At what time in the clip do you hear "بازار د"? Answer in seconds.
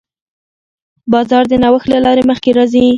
1.11-1.53